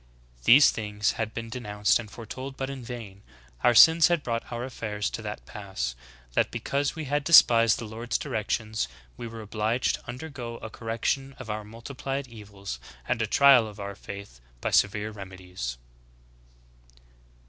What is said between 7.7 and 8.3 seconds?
the Lord's